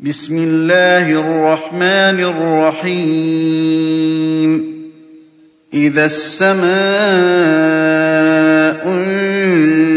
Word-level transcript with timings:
بسم 0.00 0.38
الله 0.38 1.10
الرحمن 1.10 2.20
الرحيم. 2.84 4.50
إذا 5.74 6.04
السماء 6.04 6.68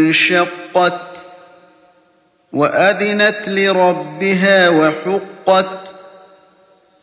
انشقت 0.10 1.02
وأذنت 2.54 3.38
لربها 3.48 4.70
وحقت 4.70 5.80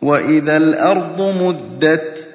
وإذا 0.03 0.57
الأرض 0.57 1.23
مدت 1.43 2.27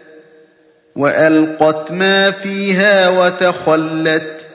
وألقت 0.95 1.91
ما 1.91 2.31
فيها 2.31 3.09
وتخلت 3.09 4.47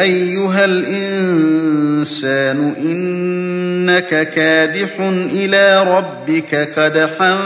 أَيُّهَا 0.00 0.64
الْإِنسَانُ 0.64 2.58
إِنَّكَ 2.78 4.30
كَادِحٌ 4.34 5.00
إِلَىٰ 5.32 5.84
رَبِّكَ 5.84 6.68
كَدْحًا 6.76 7.38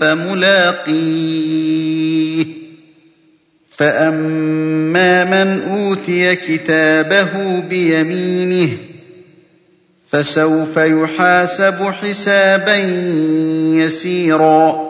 فَمُلَاقِيهِ 0.00 1.40
فَأَمَّا 3.76 5.24
مَنْ 5.24 5.60
أُوتِيَ 5.62 6.34
كِتَابَهُ 6.36 7.60
بِيَمِينِهِ 7.68 8.68
فَسَوْفَ 10.10 10.76
يُحَاسَبُ 10.76 11.82
حِسَابًا 11.82 12.76
يَسِيرًا 13.74 14.89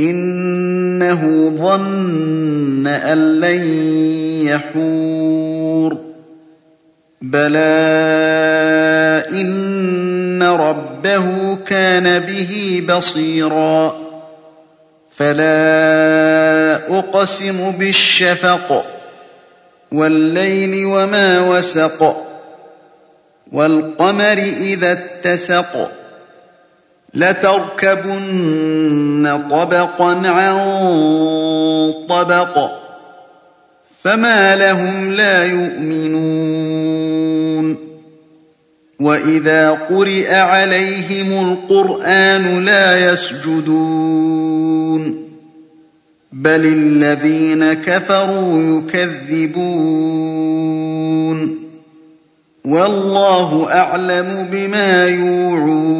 إِنَّهُ 0.00 1.50
ظَنَّ 1.50 2.86
أَن 2.86 3.40
لَّن 3.40 3.64
يَحُورَ. 4.46 5.98
بَلَىٰ 7.22 7.58
إِنَّ 9.32 10.42
رَبَّهُ 10.42 11.58
كَانَ 11.66 12.18
بِهِ 12.18 12.82
بَصِيرًا. 12.88 13.96
فَلَا 15.16 16.98
أُقْسِمُ 16.98 17.70
بِالشَّفَقِ 17.70 18.84
وَاللَّيْلِ 19.92 20.86
وَمَا 20.86 21.40
وَسَقَ 21.40 22.26
وَالْقَمَرِ 23.52 24.38
إِذَا 24.38 24.92
اتَّسَقَ. 24.92 25.99
لَتَرْكَبُنَّ 27.14 29.40
طَبَقًا 29.50 30.28
عَن 30.28 30.56
طَبَقٍ 32.08 32.80
فَمَا 34.02 34.56
لَهُمْ 34.56 35.12
لَا 35.12 35.44
يُؤْمِنُونَ. 35.44 37.76
وَإِذَا 39.00 39.70
قُرِئَ 39.70 40.34
عَلَيْهِمُ 40.34 41.52
الْقُرْآنُ 41.52 42.64
لَا 42.64 43.12
يَسْجُدُونَ. 43.12 45.28
بَلِ 46.32 46.66
الَّذِينَ 46.66 47.72
كَفَرُوا 47.72 48.62
يُكَذِّبُونَ. 48.62 51.58
وَاللَّهُ 52.64 53.72
أَعْلَمُ 53.72 54.48
بِمَا 54.52 55.06
يُوعُونَ. 55.06 55.99